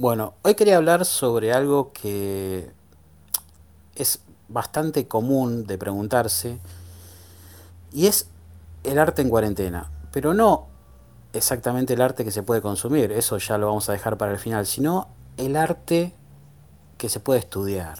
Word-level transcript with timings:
Bueno, 0.00 0.32
hoy 0.40 0.54
quería 0.54 0.78
hablar 0.78 1.04
sobre 1.04 1.52
algo 1.52 1.92
que 1.92 2.70
es 3.94 4.22
bastante 4.48 5.06
común 5.06 5.66
de 5.66 5.76
preguntarse 5.76 6.58
y 7.92 8.06
es 8.06 8.26
el 8.82 8.98
arte 8.98 9.20
en 9.20 9.28
cuarentena, 9.28 9.90
pero 10.10 10.32
no 10.32 10.68
exactamente 11.34 11.92
el 11.92 12.00
arte 12.00 12.24
que 12.24 12.30
se 12.30 12.42
puede 12.42 12.62
consumir, 12.62 13.12
eso 13.12 13.36
ya 13.36 13.58
lo 13.58 13.66
vamos 13.66 13.90
a 13.90 13.92
dejar 13.92 14.16
para 14.16 14.32
el 14.32 14.38
final, 14.38 14.64
sino 14.64 15.06
el 15.36 15.54
arte 15.54 16.14
que 16.96 17.10
se 17.10 17.20
puede 17.20 17.40
estudiar. 17.40 17.98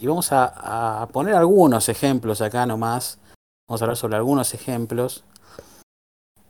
Y 0.00 0.06
vamos 0.06 0.28
a, 0.30 1.08
poner 1.12 1.34
algunos 1.34 1.88
ejemplos 1.88 2.40
acá 2.40 2.66
nomás, 2.66 3.18
vamos 3.66 3.82
a 3.82 3.86
hablar 3.86 3.96
sobre 3.96 4.14
algunos 4.14 4.54
ejemplos 4.54 5.24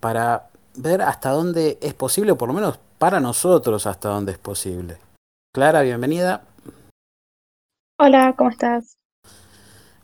para 0.01 0.51
ver 0.75 1.03
hasta 1.03 1.31
dónde 1.31 1.79
es 1.81 1.95
posible, 1.95 2.33
o 2.33 2.39
por 2.39 2.49
lo 2.49 2.55
menos 2.55 2.79
para 2.99 3.21
nosotros 3.21 3.87
hasta 3.87 4.09
dónde 4.09 4.33
es 4.33 4.39
posible. 4.39 4.99
Clara, 5.55 5.83
bienvenida. 5.83 6.43
Hola, 7.99 8.35
¿cómo 8.37 8.51
estás? 8.51 8.95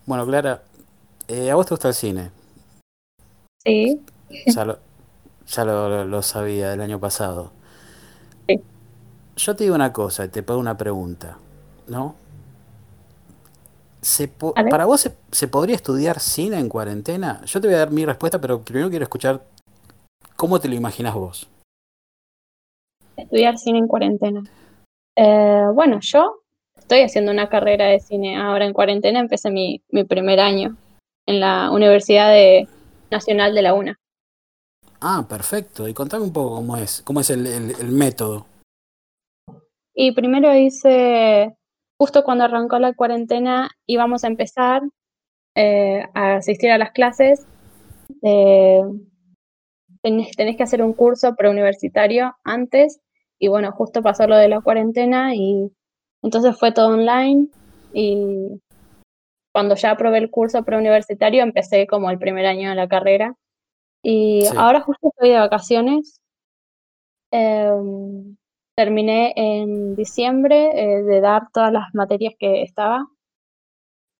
Bueno, 0.07 0.25
Clara, 0.27 0.63
eh, 1.27 1.51
¿a 1.51 1.55
vos 1.55 1.67
te 1.67 1.75
gusta 1.75 1.89
el 1.89 1.95
cine? 1.95 2.31
Sí. 3.65 4.01
Ya 4.47 4.65
lo, 4.65 4.79
ya 5.47 5.65
lo, 5.65 6.05
lo 6.05 6.23
sabía 6.23 6.71
del 6.71 6.81
año 6.81 7.01
pasado. 7.01 7.51
Sí. 8.47 8.63
Yo 9.37 9.57
te 9.57 9.65
digo 9.65 9.75
una 9.75 9.93
cosa 9.93 10.25
y 10.25 10.29
te 10.29 10.43
pongo 10.43 10.61
una 10.61 10.77
pregunta, 10.77 11.39
¿no? 11.87 12.15
¿Se 14.01 14.29
po- 14.29 14.53
Vale. 14.55 14.71
¿Para 14.71 14.85
vos 14.85 15.01
se, 15.01 15.17
se 15.33 15.49
podría 15.49 15.75
estudiar 15.77 16.21
cine 16.21 16.59
en 16.59 16.69
cuarentena? 16.69 17.43
Yo 17.45 17.61
te 17.61 17.67
voy 17.67 17.75
a 17.75 17.81
dar 17.81 17.91
mi 17.91 18.05
respuesta, 18.07 18.41
pero 18.41 18.63
primero 18.63 18.91
quiero 18.91 19.03
escuchar 19.05 19.43
cómo 20.39 20.61
te 20.61 20.69
lo 20.69 20.75
imaginas 20.77 21.15
vos. 21.15 21.51
Estudiar 23.17 23.59
cine 23.59 23.79
en 23.79 23.89
cuarentena. 23.89 24.43
Eh, 25.17 25.65
bueno, 25.75 25.99
yo 26.01 26.43
estoy 26.77 27.01
haciendo 27.01 27.33
una 27.33 27.49
carrera 27.49 27.87
de 27.87 27.99
cine 27.99 28.37
ahora 28.37 28.65
en 28.65 28.73
cuarentena. 28.73 29.19
Empecé 29.19 29.51
mi, 29.51 29.83
mi 29.91 30.05
primer 30.05 30.39
año 30.39 30.77
en 31.27 31.41
la 31.41 31.71
Universidad 31.73 32.31
de- 32.31 32.69
Nacional 33.11 33.55
de 33.55 33.63
la 33.63 33.73
UNA. 33.75 33.99
Ah, 35.01 35.25
perfecto. 35.29 35.89
Y 35.89 35.95
contame 35.95 36.25
un 36.25 36.33
poco 36.33 36.57
cómo 36.57 36.77
es, 36.77 37.03
cómo 37.03 37.21
es 37.21 37.31
el, 37.31 37.47
el- 37.47 37.71
el 37.81 37.89
método. 37.91 38.47
Y 39.95 40.13
primero 40.13 40.55
hice, 40.55 41.57
justo 41.99 42.23
cuando 42.23 42.45
arrancó 42.45 42.79
la 42.79 42.93
cuarentena, 42.95 43.71
íbamos 43.87 44.23
a 44.25 44.29
empezar 44.29 44.83
eh, 45.57 46.05
a 46.15 46.35
asistir 46.37 46.71
a 46.71 46.79
las 46.79 46.93
clases. 46.93 47.47
eh, 48.23 48.83
tenés, 50.09 50.37
tenés 50.37 50.57
que 50.57 50.63
hacer 50.63 50.83
un 50.83 50.93
curso 50.95 51.35
preuniversitario 51.37 52.35
antes. 52.45 53.01
Y 53.39 53.49
bueno, 53.49 53.73
justo 53.73 54.03
pasó 54.03 54.27
lo 54.27 54.37
de 54.37 54.49
la 54.49 54.61
cuarentena 54.61 55.35
y 55.35 55.71
entonces 56.23 56.59
fue 56.59 56.73
todo 56.73 56.89
online. 56.89 57.49
Y 57.93 58.61
cuando 59.53 59.75
ya 59.75 59.93
aprobé 59.93 60.19
el 60.19 60.31
curso 60.31 60.65
preuniversitario, 60.65 61.43
empecé 61.43 61.87
como 61.87 62.11
el 62.11 62.19
primer 62.19 62.47
año 62.47 62.71
de 62.71 62.75
la 62.75 62.89
carrera. 62.89 63.35
Y 64.03 64.43
Sí. 64.43 64.57
ahora 64.57 64.81
justo 64.81 65.09
estoy 65.09 65.31
de 65.31 65.39
vacaciones. 65.39 66.21
Em, 67.31 68.37
terminé 68.77 69.33
en 69.37 69.95
diciembre 69.97 70.71
eh, 70.75 71.03
de 71.03 71.21
dar 71.21 71.43
todas 71.53 71.73
las 71.73 71.93
materias 71.95 72.35
que 72.39 72.63
estaba. 72.63 73.05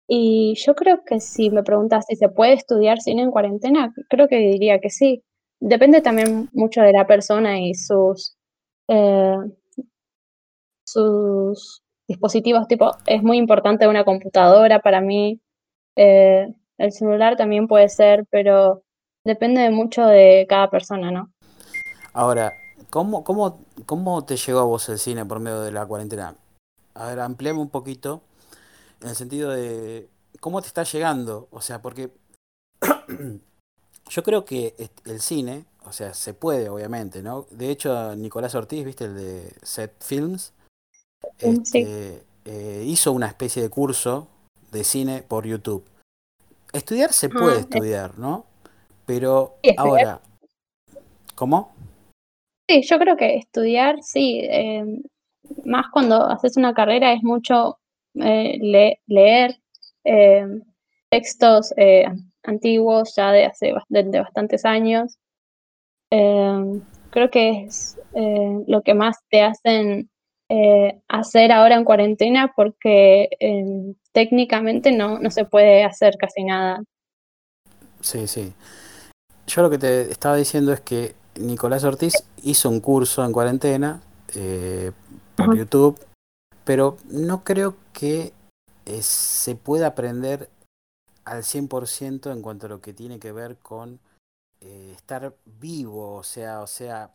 Y 0.07 0.55
yo 0.55 0.75
creo 0.75 1.03
que 1.05 1.19
si 1.19 1.49
me 1.49 1.63
preguntas 1.63 2.05
si 2.07 2.15
se 2.15 2.29
puede 2.29 2.53
estudiar 2.53 2.99
cine 2.99 3.21
en 3.21 3.31
cuarentena, 3.31 3.93
creo 4.09 4.27
que 4.27 4.37
diría 4.37 4.79
que 4.79 4.89
sí. 4.89 5.23
Depende 5.59 6.01
también 6.01 6.49
mucho 6.53 6.81
de 6.81 6.93
la 6.93 7.05
persona 7.05 7.59
y 7.59 7.73
sus, 7.73 8.37
eh, 8.87 9.37
sus 10.85 11.83
dispositivos. 12.07 12.67
Tipo, 12.67 12.91
es 13.05 13.21
muy 13.23 13.37
importante 13.37 13.87
una 13.87 14.05
computadora 14.05 14.79
para 14.79 15.01
mí. 15.01 15.41
eh, 15.95 16.47
el 16.77 16.93
celular 16.93 17.35
también 17.35 17.67
puede 17.67 17.89
ser, 17.89 18.25
pero 18.31 18.83
depende 19.25 19.61
de 19.61 19.69
mucho 19.69 20.05
de 20.05 20.45
cada 20.47 20.69
persona, 20.69 21.11
¿no? 21.11 21.31
Ahora, 22.13 22.53
¿cómo, 22.89 23.23
cómo, 23.23 23.65
¿cómo 23.85 24.25
te 24.25 24.37
llegó 24.37 24.59
a 24.59 24.63
vos 24.63 24.87
el 24.87 24.97
cine 24.97 25.25
por 25.25 25.41
medio 25.41 25.61
de 25.61 25.73
la 25.73 25.85
cuarentena? 25.85 26.35
A 26.93 27.07
ver, 27.07 27.19
ampliame 27.19 27.59
un 27.59 27.69
poquito 27.69 28.21
en 29.01 29.09
el 29.09 29.15
sentido 29.15 29.51
de 29.51 30.09
cómo 30.39 30.61
te 30.61 30.67
está 30.67 30.83
llegando. 30.83 31.47
O 31.51 31.61
sea, 31.61 31.81
porque 31.81 32.11
yo 34.09 34.23
creo 34.23 34.43
que 34.45 34.73
el 35.05 35.21
cine, 35.21 35.65
o 35.85 35.91
sea, 35.93 36.13
se 36.13 36.33
puede, 36.33 36.69
obviamente, 36.69 37.21
¿no? 37.21 37.45
De 37.51 37.69
hecho, 37.69 38.15
Nicolás 38.15 38.55
Ortiz, 38.55 38.83
¿viste? 38.83 39.05
El 39.05 39.15
de 39.15 39.53
Set 39.63 39.93
Films, 40.03 40.53
Mm, 41.43 41.63
Sí. 41.63 41.79
este, 41.79 42.23
eh, 42.45 42.83
hizo 42.85 43.11
una 43.11 43.27
especie 43.27 43.61
de 43.61 43.69
curso 43.69 44.27
de 44.71 44.83
cine 44.83 45.21
por 45.21 45.45
YouTube. 45.45 45.83
Estudiar 46.71 47.11
se 47.13 47.29
puede 47.29 47.57
Ah, 47.57 47.59
estudiar, 47.59 48.17
¿no? 48.17 48.45
Pero 49.05 49.55
Sí, 49.63 49.73
ahora, 49.77 50.21
¿cómo? 51.35 51.73
Sí, 52.69 52.83
yo 52.83 52.99
creo 52.99 53.17
que 53.17 53.35
estudiar, 53.35 53.97
sí, 54.01 54.39
eh, 54.43 54.85
más 55.65 55.87
cuando 55.91 56.25
haces 56.29 56.55
una 56.57 56.73
carrera 56.73 57.11
es 57.13 57.23
mucho 57.23 57.79
eh, 58.15 58.57
le- 58.61 59.01
leer 59.07 59.59
eh, 60.05 60.45
textos 61.09 61.73
eh, 61.77 62.05
antiguos 62.43 63.13
ya 63.15 63.31
de 63.31 63.45
hace 63.45 63.73
de, 63.89 64.19
bastantes 64.19 64.65
años. 64.65 65.17
Eh, 66.11 66.81
creo 67.11 67.29
que 67.29 67.65
es 67.65 67.97
eh, 68.13 68.63
lo 68.67 68.81
que 68.81 68.93
más 68.93 69.17
te 69.29 69.41
hacen 69.41 70.09
eh, 70.51 70.99
hacer 71.07 71.51
ahora 71.51 71.75
en 71.75 71.85
cuarentena 71.85 72.51
porque 72.55 73.29
eh, 73.39 73.93
técnicamente 74.13 74.91
no, 74.91 75.19
no 75.19 75.29
se 75.29 75.45
puede 75.45 75.83
hacer 75.83 76.15
casi 76.17 76.43
nada. 76.43 76.83
Sí, 78.01 78.25
sí. 78.25 78.53
Yo 79.45 79.61
lo 79.61 79.69
que 79.69 79.77
te 79.77 80.09
estaba 80.09 80.35
diciendo 80.35 80.73
es 80.73 80.81
que 80.81 81.13
Nicolás 81.39 81.83
Ortiz 81.83 82.13
hizo 82.41 82.67
un 82.67 82.79
curso 82.79 83.23
en 83.23 83.31
cuarentena 83.31 84.01
eh, 84.35 84.91
por 85.35 85.49
Ajá. 85.49 85.55
YouTube, 85.55 85.99
pero 86.63 86.97
no 87.11 87.43
creo 87.43 87.75
que 87.93 88.33
se 89.01 89.53
pueda 89.53 89.85
aprender 89.87 90.49
al 91.29 91.43
100% 91.43 92.31
en 92.31 92.41
cuanto 92.41 92.65
a 92.65 92.69
lo 92.69 92.81
que 92.81 92.93
tiene 92.93 93.19
que 93.19 93.31
ver 93.31 93.57
con 93.57 93.99
eh, 94.61 94.93
estar 94.95 95.33
vivo, 95.45 96.15
o 96.15 96.23
sea, 96.23 96.61
o 96.61 96.67
sea, 96.67 97.11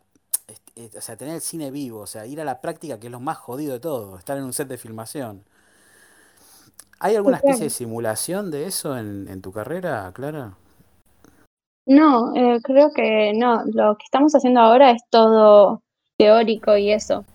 eh, 0.75 0.89
o 0.97 1.01
sea, 1.01 1.17
tener 1.17 1.35
el 1.35 1.41
cine 1.41 1.71
vivo, 1.71 1.99
o 1.99 2.07
sea, 2.07 2.25
ir 2.25 2.39
a 2.41 2.45
la 2.45 2.61
práctica, 2.61 2.99
que 2.99 3.07
es 3.07 3.11
lo 3.11 3.19
más 3.19 3.37
jodido 3.37 3.73
de 3.73 3.79
todo, 3.79 4.17
estar 4.17 4.37
en 4.37 4.43
un 4.43 4.53
set 4.53 4.67
de 4.67 4.77
filmación. 4.77 5.43
¿Hay 6.99 7.15
alguna 7.15 7.37
especie 7.37 7.65
de 7.65 7.69
simulación 7.69 8.51
de 8.51 8.65
eso 8.65 8.97
en, 8.97 9.27
en 9.27 9.41
tu 9.41 9.51
carrera, 9.51 10.11
Clara? 10.13 10.53
No, 11.85 12.33
eh, 12.35 12.59
creo 12.63 12.89
que 12.91 13.33
no. 13.35 13.63
Lo 13.65 13.95
que 13.97 14.05
estamos 14.05 14.33
haciendo 14.33 14.61
ahora 14.61 14.91
es 14.91 15.03
todo 15.09 15.83
teórico 16.17 16.75
y 16.77 16.91
eso, 16.91 17.25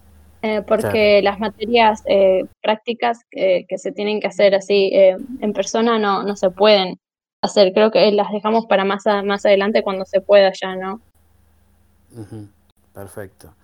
eh, 0.43 0.62
Claro. 0.65 0.67
porque 0.67 1.21
las 1.23 1.39
materias 1.39 2.03
eh, 2.06 2.45
prácticas 2.62 3.21
que, 3.31 3.67
que 3.69 3.78
se 3.78 3.93
tienen 3.93 4.21
que 4.21 4.27
hacer 4.28 4.55
así 4.55 4.91
eh, 4.93 5.17
en 5.41 5.53
persona 5.53 5.99
no, 5.99 6.23
no 6.23 6.37
se 6.37 6.51
pueden 6.51 6.99
hacer. 7.43 7.73
Creo 7.73 7.91
que 7.91 8.11
las 8.12 8.31
dejamos 8.33 8.67
para 8.67 8.84
más, 8.84 9.06
a- 9.06 9.23
más 9.23 9.45
adelante 9.47 9.83
cuando 9.83 10.05
se 10.05 10.21
pueda 10.21 10.51
ya, 10.53 10.77
¿no? 10.77 11.01
Perfecto. 12.95 13.55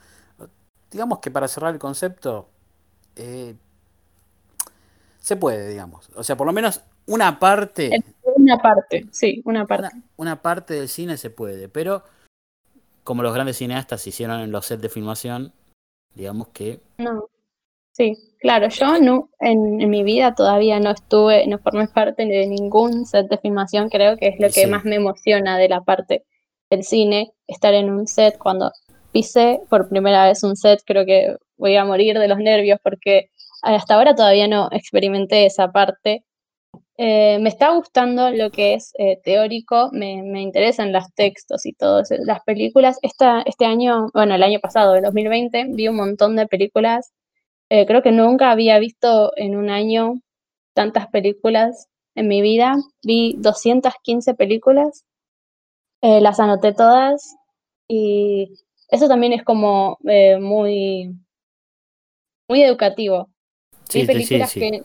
Digamos 0.91 1.19
que 1.19 1.31
para 1.31 1.48
cerrar 1.48 1.72
el 1.75 1.81
concepto, 1.81 2.48
eh, 3.16 3.54
se 5.20 5.37
puede, 5.37 5.69
digamos. 5.69 6.08
O 6.14 6.22
sea, 6.22 6.37
por 6.37 6.47
lo 6.47 6.53
menos 6.53 6.81
una 7.06 7.38
parte, 7.38 7.91
una 8.37 8.58
parte, 8.58 9.06
sí, 9.10 9.43
una 9.44 9.66
parte. 9.66 9.88
una, 9.94 10.04
una 10.16 10.43
parte 10.43 10.75
del 10.75 10.88
cine 10.88 11.16
se 11.16 11.31
puede, 11.31 11.69
pero 11.69 12.04
como 13.04 13.22
los 13.22 13.34
grandes 13.34 13.56
cineastas 13.56 14.06
hicieron 14.06 14.41
en 14.41 14.53
los 14.53 14.66
sets 14.66 14.82
de 14.82 14.88
filmación, 14.88 15.53
digamos 16.16 16.49
que 16.49 16.81
No, 16.99 17.28
sí, 17.93 18.17
claro, 18.40 18.69
yo 18.69 18.99
no, 18.99 19.31
en, 19.38 19.81
en 19.81 19.90
mi 19.90 20.02
vida 20.02 20.35
todavía 20.35 20.81
no 20.81 20.90
estuve, 20.90 21.46
no 21.46 21.58
formé 21.58 21.87
parte 21.87 22.25
de 22.25 22.46
ningún 22.49 23.06
set 23.06 23.29
de 23.29 23.38
filmación, 23.38 23.88
creo 23.88 24.17
que 24.17 24.29
es 24.29 24.40
lo 24.40 24.49
que 24.49 24.64
sí. 24.64 24.67
más 24.67 24.85
me 24.85 24.96
emociona 24.96 25.58
de 25.58 25.69
la 25.69 25.82
parte 25.82 26.25
del 26.70 26.82
cine, 26.82 27.32
estar 27.46 27.75
en 27.75 27.90
un 27.90 28.08
set, 28.08 28.38
cuando 28.38 28.73
pisé 29.12 29.61
por 29.70 29.88
primera 29.88 30.26
vez 30.26 30.43
un 30.43 30.56
set, 30.56 30.81
creo 30.85 31.06
que 31.06 31.37
voy 31.56 31.76
a 31.76 31.85
morir 31.85 32.19
de 32.19 32.29
los 32.29 32.38
nervios 32.38 32.81
porque 32.82 33.31
hasta 33.62 33.94
ahora 33.94 34.14
todavía 34.14 34.49
no 34.49 34.69
experimenté 34.73 35.46
esa 35.46 35.70
parte. 35.73 36.25
Eh, 36.98 37.38
me 37.40 37.50
está 37.50 37.70
gustando 37.75 38.31
lo 38.31 38.50
que 38.50 38.75
es 38.75 38.93
eh, 38.98 39.20
teórico, 39.22 39.90
me, 39.93 40.22
me 40.22 40.40
interesan 40.40 40.93
los 40.93 41.12
textos 41.14 41.66
y 41.66 41.72
todas 41.72 42.08
las 42.25 42.40
películas. 42.44 42.98
Esta, 43.02 43.43
este 43.43 43.66
año, 43.66 44.08
bueno, 44.14 44.34
el 44.34 44.43
año 44.43 44.60
pasado, 44.60 44.94
el 44.94 45.02
2020, 45.02 45.66
vi 45.70 45.88
un 45.88 45.96
montón 45.96 46.37
de 46.37 46.46
películas. 46.46 47.12
Eh, 47.69 47.87
creo 47.87 48.02
que 48.02 48.12
nunca 48.12 48.50
había 48.50 48.78
visto 48.78 49.32
en 49.37 49.56
un 49.56 49.70
año 49.70 50.14
tantas 50.75 51.08
películas 51.08 51.88
en 52.14 52.28
mi 52.28 52.40
vida. 52.40 52.76
Vi 53.02 53.37
215 53.38 54.34
películas, 54.34 55.04
las 56.02 56.38
anoté 56.38 56.72
todas 56.72 57.37
y 57.88 58.52
eso 58.88 59.08
también 59.08 59.32
es 59.32 59.42
como 59.42 59.99
eh, 60.08 60.38
muy 60.38 61.12
muy 62.49 62.62
educativo. 62.62 63.28
vi 63.92 64.06
películas 64.06 64.52
que 64.52 64.81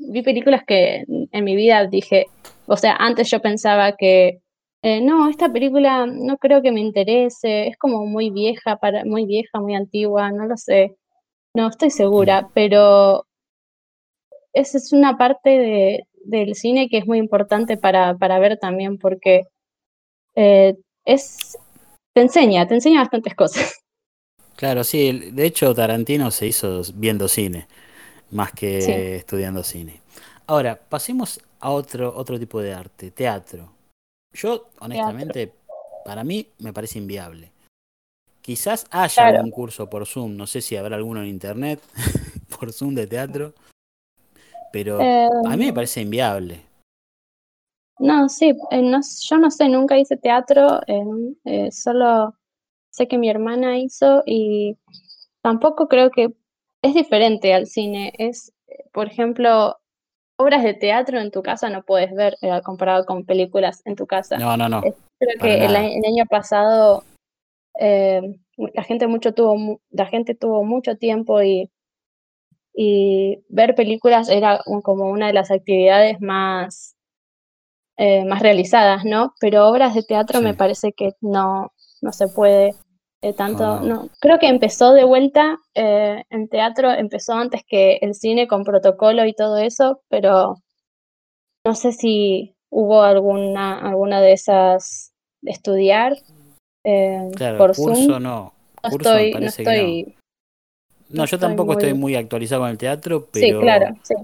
vi 0.00 0.22
películas 0.22 0.62
que 0.66 1.04
en 1.06 1.44
mi 1.44 1.54
vida 1.54 1.86
dije, 1.86 2.26
o 2.66 2.76
sea, 2.76 2.96
antes 2.96 3.30
yo 3.30 3.40
pensaba 3.40 3.96
que 3.96 4.40
eh, 4.82 5.00
no, 5.00 5.28
esta 5.28 5.52
película 5.52 6.06
no 6.06 6.38
creo 6.38 6.62
que 6.62 6.72
me 6.72 6.80
interese, 6.80 7.68
es 7.68 7.76
como 7.76 8.06
muy 8.06 8.30
vieja, 8.30 8.76
para, 8.76 9.04
muy 9.04 9.26
vieja, 9.26 9.60
muy 9.60 9.74
antigua, 9.74 10.30
no 10.32 10.46
lo 10.46 10.56
sé. 10.56 10.96
No 11.54 11.68
estoy 11.68 11.90
segura, 11.90 12.48
pero 12.54 13.26
esa 14.52 14.78
es 14.78 14.92
una 14.92 15.18
parte 15.18 15.50
de, 15.50 16.08
del 16.24 16.54
cine 16.54 16.88
que 16.88 16.98
es 16.98 17.06
muy 17.06 17.18
importante 17.18 17.76
para, 17.76 18.16
para 18.16 18.38
ver 18.38 18.58
también, 18.58 18.98
porque 18.98 19.42
eh, 20.34 20.76
es, 21.04 21.58
te 22.14 22.22
enseña, 22.22 22.66
te 22.66 22.74
enseña 22.74 23.00
bastantes 23.00 23.34
cosas. 23.34 23.80
Claro, 24.56 24.84
sí, 24.84 25.30
de 25.32 25.46
hecho 25.46 25.74
Tarantino 25.74 26.30
se 26.30 26.46
hizo 26.46 26.82
viendo 26.94 27.28
cine, 27.28 27.66
más 28.30 28.52
que 28.52 29.16
estudiando 29.16 29.62
cine. 29.62 30.00
Ahora, 30.46 30.78
pasemos 30.78 31.40
a 31.60 31.70
otro, 31.70 32.14
otro 32.16 32.38
tipo 32.38 32.60
de 32.60 32.74
arte, 32.74 33.10
teatro. 33.10 33.70
Yo, 34.32 34.68
honestamente, 34.80 35.52
para 36.04 36.24
mí 36.24 36.48
me 36.58 36.72
parece 36.72 36.98
inviable. 36.98 37.52
Quizás 38.42 38.86
haya 38.90 39.28
algún 39.28 39.50
curso 39.50 39.88
por 39.90 40.06
Zoom, 40.06 40.36
no 40.36 40.46
sé 40.46 40.60
si 40.60 40.76
habrá 40.76 40.96
alguno 40.96 41.22
en 41.22 41.28
internet 41.28 41.80
por 42.58 42.72
Zoom 42.72 42.94
de 42.94 43.06
teatro, 43.06 43.52
pero 44.72 45.00
a 45.00 45.50
mí 45.50 45.58
me 45.58 45.68
em. 45.68 45.74
parece 45.74 46.00
inviable. 46.00 46.62
No, 47.98 48.30
sí, 48.30 48.54
eh, 48.70 48.82
no, 48.82 49.00
yo 49.02 49.38
no 49.38 49.50
sé, 49.50 49.68
nunca 49.68 49.98
hice 49.98 50.16
teatro, 50.16 50.80
em, 50.86 51.34
eh, 51.44 51.70
solo 51.70 52.34
sé 52.88 53.06
que 53.06 53.18
mi 53.18 53.28
hermana 53.28 53.78
hizo 53.78 54.22
y 54.24 54.78
tampoco 55.42 55.86
creo 55.86 56.10
que 56.10 56.32
es 56.82 56.94
diferente 56.94 57.54
al 57.54 57.66
cine. 57.66 58.12
Es, 58.18 58.52
por 58.92 59.06
ejemplo, 59.06 59.76
obras 60.36 60.62
de 60.62 60.74
teatro 60.74 61.20
en 61.20 61.30
tu 61.30 61.42
casa 61.42 61.70
no 61.70 61.82
puedes 61.82 62.14
ver 62.14 62.36
eh, 62.42 62.60
comparado 62.64 63.04
con 63.04 63.24
películas 63.24 63.82
en 63.84 63.96
tu 63.96 64.06
casa. 64.06 64.38
No, 64.38 64.56
no, 64.56 64.68
no. 64.68 64.80
creo 64.80 65.38
que 65.40 65.64
el, 65.64 65.76
año 65.76 66.24
pasado 66.28 67.04
la 67.78 68.82
gente 68.82 69.06
mucho 69.06 69.32
tuvo 69.32 69.80
la 69.90 70.06
gente 70.06 70.34
tuvo 70.34 70.64
mucho 70.64 70.96
tiempo 70.96 71.40
y 71.42 71.70
y 72.74 73.44
ver 73.48 73.74
películas 73.74 74.28
era 74.28 74.62
como 74.82 75.10
una 75.10 75.26
de 75.26 75.32
las 75.32 75.50
actividades 75.50 76.20
más, 76.20 76.96
eh, 77.96 78.24
más 78.24 78.40
realizadas, 78.40 79.04
¿no? 79.04 79.34
Pero 79.40 79.68
obras 79.68 79.94
de 79.94 80.02
teatro 80.02 80.40
me 80.40 80.54
parece 80.54 80.92
que 80.92 81.12
no, 81.20 81.72
no 82.00 82.12
se 82.12 82.28
puede 82.28 82.74
eh, 83.22 83.32
tanto, 83.34 83.80
no. 83.80 84.08
Creo 84.20 84.38
que 84.38 84.48
empezó 84.48 84.92
de 84.92 85.04
vuelta 85.04 85.58
eh, 85.74 86.24
en 86.30 86.48
teatro, 86.48 86.90
empezó 86.90 87.34
antes 87.34 87.62
que 87.66 87.98
el 88.00 88.14
cine 88.14 88.48
con 88.48 88.64
protocolo 88.64 89.24
y 89.26 89.34
todo 89.34 89.58
eso, 89.58 90.02
pero 90.08 90.56
no 91.64 91.74
sé 91.74 91.92
si 91.92 92.54
hubo 92.70 93.02
alguna, 93.02 93.78
alguna 93.78 94.20
de 94.20 94.32
esas 94.32 95.12
de 95.42 95.50
estudiar 95.52 96.16
claro, 97.36 97.58
por 97.58 97.74
curso 97.74 98.20
no. 98.20 98.52
Curso 98.82 99.16
estoy, 99.16 99.32
no 99.32 99.46
estoy 99.46 100.16
no, 101.10 101.24
yo 101.24 101.38
tampoco 101.38 101.72
estoy 101.72 101.92
muy 101.94 102.14
actualizado 102.14 102.62
con 102.62 102.70
el 102.70 102.78
teatro, 102.78 103.28
pero 103.32 103.60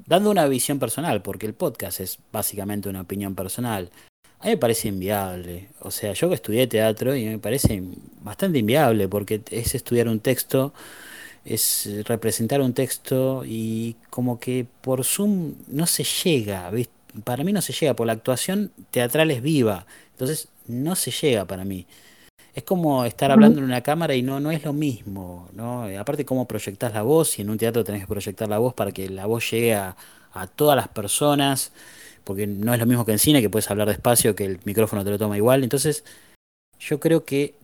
dando 0.06 0.30
una 0.30 0.46
visión 0.46 0.78
personal, 0.78 1.20
porque 1.20 1.46
el 1.46 1.54
podcast 1.54 2.00
es 2.00 2.18
básicamente 2.32 2.88
una 2.88 3.00
opinión 3.00 3.34
personal. 3.34 3.90
A 4.38 4.44
mí 4.44 4.50
me 4.50 4.56
parece 4.56 4.88
inviable. 4.88 5.68
O 5.80 5.90
sea, 5.90 6.12
yo 6.12 6.28
que 6.28 6.36
estudié 6.36 6.66
teatro 6.66 7.16
y 7.16 7.24
me 7.24 7.38
parece 7.38 7.82
bastante 8.26 8.58
inviable, 8.58 9.08
porque 9.08 9.40
es 9.50 9.74
estudiar 9.74 10.08
un 10.08 10.20
texto, 10.20 10.74
es 11.44 11.88
representar 12.04 12.60
un 12.60 12.74
texto 12.74 13.44
y 13.46 13.96
como 14.10 14.38
que 14.40 14.66
por 14.82 15.04
Zoom 15.04 15.54
no 15.68 15.86
se 15.86 16.04
llega, 16.04 16.70
para 17.24 17.44
mí 17.44 17.52
no 17.52 17.62
se 17.62 17.72
llega, 17.72 17.94
por 17.94 18.06
la 18.06 18.12
actuación 18.14 18.72
teatral 18.90 19.30
es 19.30 19.42
viva, 19.42 19.86
entonces 20.12 20.48
no 20.66 20.96
se 20.96 21.10
llega 21.10 21.46
para 21.46 21.64
mí 21.64 21.86
es 22.56 22.64
como 22.64 23.04
estar 23.04 23.30
hablando 23.30 23.58
en 23.58 23.64
una 23.66 23.82
cámara 23.82 24.14
y 24.14 24.22
no, 24.22 24.40
no 24.40 24.50
es 24.50 24.64
lo 24.64 24.72
mismo, 24.72 25.46
¿no? 25.52 25.84
Aparte 26.00 26.24
cómo 26.24 26.48
proyectás 26.48 26.94
la 26.94 27.02
voz, 27.02 27.38
y 27.38 27.42
en 27.42 27.50
un 27.50 27.58
teatro 27.58 27.84
tenés 27.84 28.00
que 28.00 28.06
proyectar 28.06 28.48
la 28.48 28.56
voz 28.56 28.72
para 28.72 28.92
que 28.92 29.10
la 29.10 29.26
voz 29.26 29.50
llegue 29.50 29.74
a, 29.74 29.94
todas 30.54 30.74
las 30.74 30.88
personas, 30.88 31.72
porque 32.24 32.46
no 32.46 32.72
es 32.72 32.80
lo 32.80 32.86
mismo 32.86 33.04
que 33.04 33.12
en 33.12 33.18
cine, 33.18 33.42
que 33.42 33.50
puedes 33.50 33.70
hablar 33.70 33.88
despacio, 33.88 34.34
que 34.34 34.46
el 34.46 34.58
micrófono 34.64 35.04
te 35.04 35.10
lo 35.10 35.18
toma 35.18 35.36
igual. 35.36 35.64
Entonces, 35.64 36.02
yo 36.78 36.98
creo 36.98 37.24
que 37.26 37.54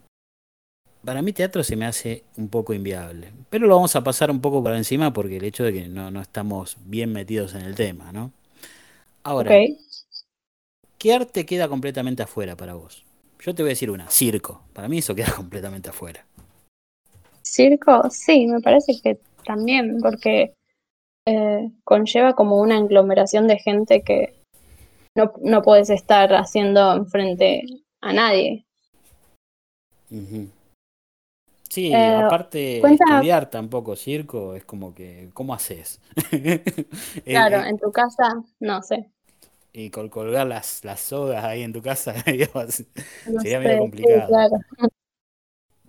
para 1.04 1.22
mí 1.22 1.32
teatro 1.32 1.64
se 1.64 1.76
me 1.76 1.86
hace 1.86 2.24
un 2.36 2.48
poco 2.48 2.72
inviable. 2.74 3.32
Pero 3.50 3.66
lo 3.66 3.76
vamos 3.76 3.94
a 3.96 4.04
pasar 4.04 4.30
un 4.30 4.40
poco 4.40 4.62
por 4.62 4.74
encima 4.74 5.12
porque 5.12 5.36
el 5.36 5.44
hecho 5.44 5.64
de 5.64 5.72
que 5.72 5.88
no, 5.88 6.20
estamos 6.20 6.76
bien 6.84 7.12
metidos 7.12 7.54
en 7.54 7.62
el 7.62 7.74
tema, 7.74 8.12
¿no? 8.12 8.32
Ahora, 9.24 9.52
¿qué 10.98 11.14
arte 11.14 11.46
queda 11.46 11.68
completamente 11.68 12.22
afuera 12.22 12.56
para 12.56 12.74
vos? 12.74 13.04
Yo 13.40 13.54
te 13.54 13.62
voy 13.62 13.70
a 13.70 13.74
decir 13.74 13.90
una, 13.90 14.08
circo. 14.10 14.62
Para 14.72 14.88
mí 14.88 14.98
eso 14.98 15.14
queda 15.16 15.32
completamente 15.34 15.90
afuera. 15.90 16.24
Circo, 17.42 18.08
sí, 18.10 18.46
me 18.46 18.60
parece 18.60 19.00
que 19.00 19.18
también, 19.44 19.98
porque 20.00 20.54
eh, 21.26 21.70
conlleva 21.84 22.34
como 22.34 22.60
una 22.60 22.78
aglomeración 22.78 23.48
de 23.48 23.58
gente 23.58 24.02
que 24.02 24.34
no, 25.16 25.32
no 25.42 25.62
puedes 25.62 25.90
estar 25.90 26.32
haciendo 26.34 26.94
enfrente 26.94 27.64
a 28.00 28.12
nadie. 28.12 28.64
Sí, 31.72 31.90
eh, 31.90 32.14
aparte 32.14 32.82
estudiar 32.86 33.48
tampoco 33.48 33.96
circo 33.96 34.54
es 34.54 34.64
como 34.64 34.94
que, 34.94 35.30
¿cómo 35.32 35.54
haces? 35.54 36.00
claro, 37.24 37.62
eh, 37.62 37.68
en 37.68 37.78
tu 37.78 37.90
casa, 37.90 38.42
no 38.60 38.82
sé 38.82 39.10
y 39.72 39.90
colgar 39.90 40.46
las, 40.46 40.84
las 40.84 41.00
sogas 41.00 41.44
ahí 41.44 41.62
en 41.62 41.72
tu 41.72 41.80
casa 41.82 42.14
sería 42.24 43.60
medio 43.60 43.78
complicado. 43.78 44.28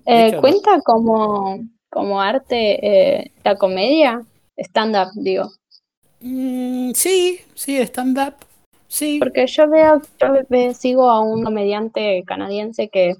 Eh, 0.05 0.35
¿Cuenta 0.41 0.81
como, 0.81 1.61
como 1.89 2.19
arte 2.19 3.21
eh, 3.21 3.31
la 3.45 3.57
comedia? 3.57 4.21
Stand-up, 4.57 5.11
digo. 5.15 5.49
Mm, 6.19 6.91
sí, 6.91 7.39
sí, 7.55 7.79
stand-up. 7.83 8.33
Sí. 8.89 9.19
Porque 9.19 9.47
yo 9.47 9.69
veo, 9.69 10.01
yo 10.19 10.73
sigo 10.73 11.09
a 11.09 11.21
un 11.21 11.45
comediante 11.45 12.21
canadiense 12.27 12.89
que 12.89 13.15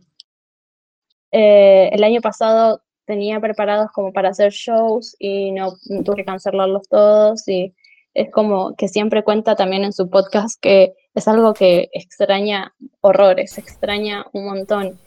eh, 1.33 1.89
el 1.91 2.03
año 2.03 2.21
pasado 2.21 2.83
tenía 3.05 3.39
preparados 3.39 3.91
como 3.91 4.13
para 4.13 4.29
hacer 4.29 4.51
shows 4.51 5.15
y 5.17 5.51
no 5.51 5.73
tuve 6.05 6.17
que 6.17 6.25
cancelarlos 6.25 6.87
todos 6.87 7.47
y 7.47 7.73
es 8.13 8.29
como 8.31 8.75
que 8.75 8.87
siempre 8.87 9.23
cuenta 9.23 9.55
también 9.55 9.83
en 9.83 9.93
su 9.93 10.11
podcast 10.11 10.61
que 10.61 10.93
es 11.15 11.27
algo 11.27 11.55
que 11.55 11.89
extraña 11.91 12.75
horrores, 13.01 13.57
extraña 13.57 14.27
un 14.33 14.45
montón. 14.45 14.99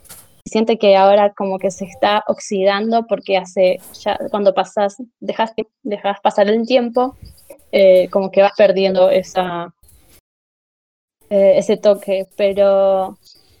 Siente 0.45 0.77
que 0.77 0.97
ahora 0.97 1.33
como 1.33 1.59
que 1.59 1.71
se 1.71 1.85
está 1.85 2.25
oxidando 2.27 3.07
porque 3.07 3.37
hace, 3.37 3.79
ya 4.01 4.17
cuando 4.29 4.53
pasas, 4.53 4.97
dejas, 5.21 5.53
dejas 5.83 6.19
pasar 6.21 6.49
el 6.49 6.67
tiempo, 6.67 7.15
eh, 7.71 8.09
como 8.09 8.31
que 8.31 8.41
vas 8.41 8.53
perdiendo 8.57 9.09
esa, 9.09 9.73
eh, 11.29 11.53
ese 11.57 11.77
toque, 11.77 12.27
pero 12.35 13.17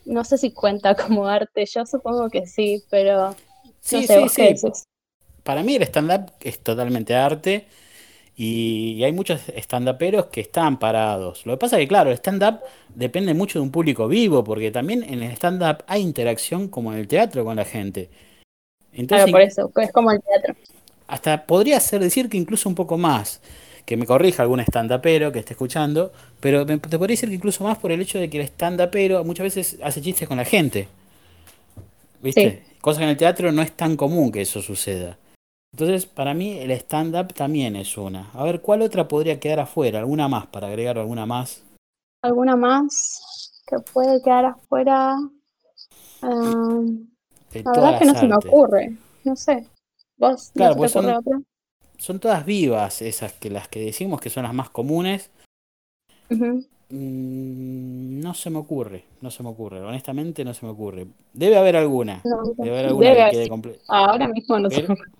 no 0.07 0.23
sé 0.23 0.37
si 0.37 0.51
cuenta 0.51 0.95
como 0.95 1.27
arte, 1.27 1.65
yo 1.65 1.85
supongo 1.85 2.29
que 2.29 2.47
sí, 2.47 2.83
pero 2.89 3.35
sí, 3.79 4.07
sí, 4.07 4.29
sí. 4.29 4.55
Para 5.43 5.63
mí 5.63 5.75
el 5.75 5.83
stand-up 5.83 6.31
es 6.41 6.59
totalmente 6.59 7.15
arte 7.15 7.67
y 8.35 9.03
hay 9.03 9.11
muchos 9.11 9.41
stand-uperos 9.49 10.27
que 10.27 10.41
están 10.41 10.77
parados. 10.77 11.45
Lo 11.45 11.53
que 11.53 11.57
pasa 11.57 11.77
es 11.77 11.83
que, 11.83 11.87
claro, 11.87 12.11
el 12.11 12.17
stand-up 12.17 12.59
depende 12.93 13.33
mucho 13.33 13.59
de 13.59 13.63
un 13.63 13.71
público 13.71 14.07
vivo, 14.07 14.43
porque 14.43 14.71
también 14.71 15.03
en 15.03 15.23
el 15.23 15.31
stand-up 15.31 15.83
hay 15.87 16.01
interacción 16.01 16.67
como 16.67 16.93
en 16.93 16.99
el 16.99 17.07
teatro 17.07 17.43
con 17.43 17.55
la 17.55 17.65
gente. 17.65 18.09
Entonces, 18.93 19.25
claro, 19.25 19.31
por 19.31 19.41
eso, 19.41 19.71
es 19.81 19.91
como 19.91 20.11
el 20.11 20.21
teatro. 20.21 20.55
Hasta 21.07 21.45
podría 21.45 21.79
ser 21.79 22.01
decir 22.01 22.29
que 22.29 22.37
incluso 22.37 22.67
un 22.67 22.75
poco 22.75 22.97
más, 22.97 23.41
que 23.87 23.95
me 23.95 24.05
corrija 24.05 24.43
algún 24.43 24.59
stand-upero 24.59 25.31
que 25.31 25.39
esté 25.39 25.53
escuchando, 25.53 26.11
pero 26.41 26.65
te 26.65 26.77
podría 26.77 27.13
decir 27.13 27.29
que 27.29 27.35
incluso 27.35 27.63
más 27.63 27.77
por 27.77 27.93
el 27.93 28.01
hecho 28.01 28.19
de 28.19 28.29
que 28.29 28.37
el 28.37 28.45
stand-upero 28.45 29.23
muchas 29.23 29.45
veces 29.45 29.77
hace 29.81 30.01
chistes 30.01 30.27
con 30.27 30.35
la 30.35 30.43
gente. 30.43 30.89
¿Viste? 32.21 32.65
Cosa 32.81 32.99
que 32.99 33.05
en 33.05 33.11
el 33.11 33.17
teatro 33.17 33.49
no 33.53 33.61
es 33.61 33.71
tan 33.71 33.95
común 33.95 34.33
que 34.33 34.41
eso 34.41 34.61
suceda. 34.61 35.17
Entonces, 35.71 36.05
para 36.05 36.33
mí 36.33 36.59
el 36.59 36.71
stand-up 36.71 37.33
también 37.33 37.77
es 37.77 37.97
una. 37.97 38.29
A 38.33 38.43
ver, 38.43 38.59
¿cuál 38.59 38.81
otra 38.81 39.07
podría 39.07 39.39
quedar 39.39 39.61
afuera? 39.61 39.99
¿Alguna 39.99 40.27
más? 40.27 40.47
Para 40.47 40.67
agregar 40.67 40.97
alguna 40.97 41.25
más. 41.25 41.63
¿Alguna 42.23 42.57
más 42.57 43.63
que 43.65 43.77
puede 43.79 44.21
quedar 44.21 44.47
afuera? 44.47 45.15
la 46.21 47.71
verdad 47.71 47.99
que 47.99 48.05
no 48.05 48.19
se 48.19 48.27
me 48.27 48.35
ocurre. 48.35 48.97
No 49.23 49.33
sé. 49.37 49.65
¿Vos 50.17 50.51
claro, 50.53 50.75
pues 50.75 50.91
son, 50.91 51.05
otra? 51.05 51.39
Son 51.97 52.19
todas 52.19 52.45
vivas 52.45 53.01
esas 53.01 53.33
que 53.33 53.49
las 53.49 53.67
que 53.67 53.79
decimos 53.79 54.21
que 54.21 54.29
son 54.29 54.43
las 54.43 54.53
más 54.53 54.69
comunes. 54.69 55.31
Mm, 56.29 58.19
no 58.21 58.33
se 58.33 58.49
me 58.49 58.59
ocurre, 58.59 59.03
no 59.21 59.31
se 59.31 59.43
me 59.43 59.49
ocurre, 59.49 59.81
honestamente 59.81 60.45
no 60.45 60.53
se 60.53 60.65
me 60.65 60.71
ocurre. 60.71 61.07
Debe 61.33 61.57
haber 61.57 61.75
alguna. 61.75 62.21
debe 62.57 62.71
haber 62.71 62.85
alguna 62.85 63.25
que 63.25 63.31
quede 63.31 63.49
completa. 63.49 63.83
Ahora 63.87 64.27
mismo 64.27 64.59
no 64.59 64.69
se 64.69 64.83
me 64.83 64.93
ocurre. 64.93 65.11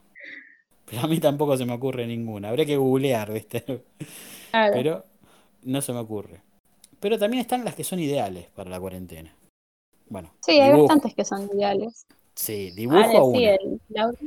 pero 0.85 1.01
a 1.01 1.07
mí 1.07 1.19
tampoco 1.19 1.57
se 1.57 1.65
me 1.65 1.73
ocurre 1.73 2.07
ninguna. 2.07 2.49
Habría 2.49 2.65
que 2.65 2.77
googlear, 2.77 3.33
¿viste? 3.33 3.83
Pero 4.51 5.03
no 5.63 5.81
se 5.81 5.93
me 5.93 5.99
ocurre. 5.99 6.41
Pero 6.99 7.19
también 7.19 7.41
están 7.41 7.63
las 7.63 7.75
que 7.75 7.83
son 7.83 7.99
ideales 7.99 8.47
para 8.55 8.69
la 8.69 8.79
cuarentena. 8.79 9.35
Bueno. 10.09 10.31
Sí, 10.41 10.59
hay 10.59 10.71
bastantes 10.71 11.13
que 11.13 11.25
son 11.25 11.49
ideales. 11.53 12.07
Sí, 12.37 12.71
dibujo. 12.71 13.33
sí, 13.33 13.45
el, 13.45 13.81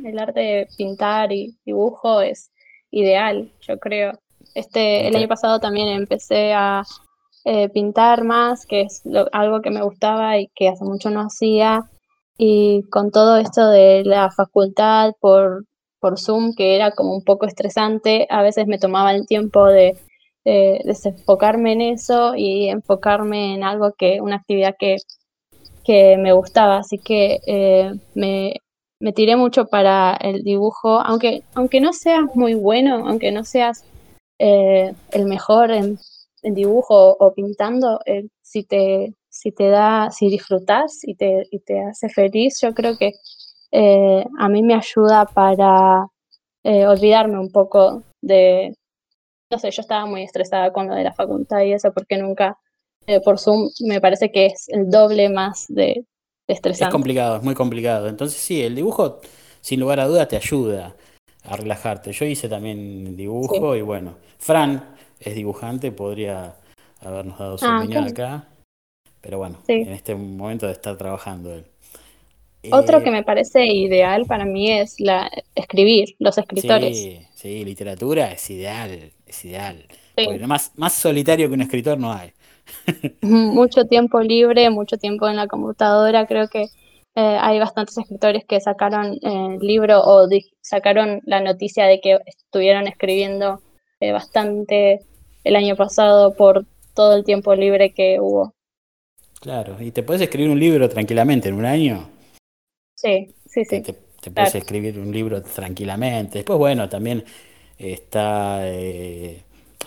el, 0.05 0.19
arte 0.19 0.41
de 0.41 0.69
pintar 0.77 1.31
y 1.33 1.57
dibujo 1.65 2.21
es 2.21 2.51
ideal, 2.91 3.53
yo 3.61 3.79
creo. 3.79 4.19
Este, 4.55 5.07
el 5.07 5.15
año 5.15 5.29
pasado 5.29 5.61
también 5.61 5.87
empecé 5.89 6.53
a 6.53 6.83
eh, 7.45 7.69
pintar 7.69 8.25
más, 8.25 8.67
que 8.67 8.81
es 8.83 9.03
algo 9.31 9.63
que 9.63 9.71
me 9.71 9.83
gustaba 9.83 10.39
y 10.39 10.49
que 10.57 10.69
hace 10.69 10.85
mucho 10.85 11.11
no 11.11 11.21
hacía. 11.21 11.89
Y 12.37 12.83
con 12.91 13.13
todo 13.13 13.37
esto 13.37 13.71
de 13.71 14.03
la 14.05 14.31
facultad 14.33 15.13
por, 15.21 15.67
por 16.01 16.19
Zoom, 16.19 16.55
que 16.57 16.75
era 16.75 16.91
como 16.91 17.15
un 17.15 17.23
poco 17.23 17.47
estresante, 17.47 18.27
a 18.29 18.43
veces 18.43 18.67
me 18.67 18.79
tomaba 18.79 19.15
el 19.15 19.27
tiempo 19.27 19.67
de 19.67 19.97
desenfocarme 20.43 21.75
en 21.75 21.83
eso 21.83 22.35
y 22.35 22.71
enfocarme 22.71 23.55
en 23.55 23.63
algo 23.63 23.93
que, 23.97 24.21
una 24.21 24.37
actividad 24.37 24.75
que, 24.77 24.97
que 25.91 26.17
me 26.17 26.33
gustaba. 26.33 26.79
Así 26.79 26.99
que 26.99 27.41
eh, 27.47 27.93
me, 28.15 28.55
me 29.01 29.13
tiré 29.13 29.35
mucho 29.35 29.67
para 29.67 30.17
el 30.21 30.45
dibujo, 30.45 31.01
aunque, 31.01 31.43
aunque 31.55 31.81
no 31.81 31.93
seas 31.93 32.23
muy 32.35 32.55
bueno, 32.55 33.09
aunque 33.09 33.33
no 33.33 33.43
seas 33.43 33.85
eh, 34.39 34.95
el 35.11 35.25
mejor 35.27 35.73
en, 35.73 35.99
dibujo 36.43 37.17
o 37.19 37.35
pintando, 37.35 37.99
eh, 38.07 38.29
si, 38.41 38.63
te, 38.63 39.15
si 39.29 39.51
te 39.51 39.69
da, 39.69 40.11
si 40.11 40.31
disfrutas 40.31 41.01
y 41.03 41.17
te, 41.17 41.43
y 41.51 41.59
te 41.59 41.81
hace 41.81 42.09
feliz, 42.09 42.61
yo 42.63 42.73
creo 42.73 42.97
que 42.97 43.13
a 44.39 44.49
mí 44.49 44.63
me 44.63 44.75
ayuda 44.75 45.27
para 45.27 46.07
olvidarme 46.65 47.39
un 47.39 47.53
poco 47.53 48.03
de, 48.21 48.75
no 49.51 49.59
sé, 49.59 49.71
yo 49.71 49.83
estaba 49.83 50.07
muy 50.07 50.23
estresada 50.23 50.73
con 50.73 50.89
lo 50.89 50.95
de 50.95 51.05
la 51.05 51.13
facultad 51.13 51.61
y 51.63 51.73
eso 51.73 51.93
porque 51.93 52.17
nunca 52.17 52.59
por 53.19 53.41
Zoom 53.41 53.71
me 53.81 54.01
parece 54.01 54.31
que 54.31 54.47
es 54.47 54.69
el 54.69 54.89
doble 54.89 55.29
más 55.29 55.67
de, 55.69 56.05
de 56.47 56.55
estresante. 56.55 56.85
Es 56.85 56.93
complicado, 56.93 57.37
es 57.39 57.43
muy 57.43 57.55
complicado. 57.55 58.07
Entonces 58.09 58.41
sí, 58.41 58.63
el 58.63 58.77
dibujo 58.77 59.21
sin 59.61 59.81
lugar 59.81 60.01
a 60.01 60.07
dudas 60.07 60.29
te 60.29 60.37
ayuda 60.37 60.95
a 61.45 61.57
relajarte. 61.57 62.13
Yo 62.13 62.25
hice 62.25 62.49
también 62.49 63.17
dibujo 63.17 63.75
y 63.77 63.83
bueno, 63.83 64.17
Fran 64.39 64.95
es 65.19 65.35
dibujante, 65.35 65.93
podría 65.93 66.57
habernos 67.01 67.39
dado 67.39 67.59
su 67.59 67.67
ah, 67.67 67.79
opinión 67.79 68.05
acá, 68.05 68.49
pero 69.21 69.39
bueno, 69.39 69.59
en 69.69 69.93
este 69.93 70.15
momento 70.15 70.67
de 70.67 70.73
estar 70.73 70.97
trabajando 70.97 71.55
él. 71.55 71.65
Otro 72.71 72.99
eh, 72.99 73.05
que 73.05 73.11
me 73.11 73.23
parece 73.23 73.65
ideal 73.67 74.27
para 74.27 74.45
mí 74.45 74.71
es 74.71 75.01
la 75.01 75.31
escribir, 75.55 76.15
los 76.19 76.37
escritores. 76.37 76.99
Sí, 76.99 77.27
sí 77.35 77.65
literatura 77.65 78.33
es 78.33 78.51
ideal, 78.51 79.13
es 79.27 79.45
ideal. 79.45 79.87
más, 80.47 80.73
más 80.77 80.93
solitario 80.93 81.49
que 81.49 81.55
un 81.55 81.63
escritor 81.63 81.99
no 81.99 82.13
hay. 82.13 82.33
mucho 83.23 83.85
tiempo 83.85 84.21
libre, 84.21 84.71
mucho 84.71 84.97
tiempo 84.99 85.29
en 85.29 85.37
la 85.37 85.47
computadora, 85.47 86.27
creo 86.27 86.49
que 86.49 86.67
eh, 87.17 87.39
hay 87.41 87.59
bastantes 87.59 87.99
escritores 87.99 88.45
que 88.45 88.61
sacaron 88.61 89.19
el 89.23 89.55
eh, 89.55 89.59
libro 89.61 90.01
o 90.01 90.29
sacaron 90.61 91.21
la 91.25 91.41
noticia 91.41 91.87
de 91.87 92.01
que 92.01 92.19
estuvieron 92.25 92.87
escribiendo 92.87 93.61
eh, 93.99 94.13
bastante 94.13 95.01
el 95.43 95.57
año 95.57 95.75
pasado 95.75 96.35
por 96.35 96.65
todo 96.95 97.17
el 97.17 97.25
tiempo 97.25 97.55
libre 97.55 97.93
que 97.93 98.21
hubo. 98.21 98.55
Claro, 99.41 99.77
y 99.81 99.91
te 99.91 100.03
puedes 100.03 100.23
escribir 100.23 100.51
un 100.51 100.61
libro 100.61 100.89
tranquilamente 100.89 101.49
en 101.49 101.55
un 101.57 101.65
año. 101.65 102.09
Sí, 102.95 103.35
sí, 103.47 103.65
sí. 103.65 103.83
Te, 103.83 104.31
puedes 104.31 104.55
escribir 104.55 104.99
un 104.99 105.11
libro 105.11 105.43
tranquilamente. 105.43 106.39
Después, 106.39 106.59
bueno, 106.59 106.89
también 106.89 107.25
está 107.79 108.61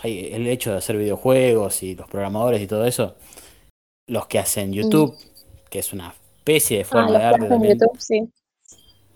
el 0.04 0.46
hecho 0.46 0.72
de 0.72 0.78
hacer 0.78 0.96
videojuegos 0.96 1.82
y 1.82 1.94
los 1.94 2.08
programadores 2.08 2.60
y 2.60 2.66
todo 2.66 2.84
eso. 2.84 3.14
Los 4.06 4.26
que 4.26 4.38
hacen 4.38 4.70
mm. 4.70 4.74
YouTube, 4.74 5.16
que 5.70 5.78
es 5.78 5.92
una 5.92 6.14
especie 6.38 6.78
de 6.78 6.82
ah, 6.82 6.86
forma 6.86 7.18
de 7.18 7.24
arte. 7.24 7.48
YouTube, 7.48 7.98
sí. 7.98 8.28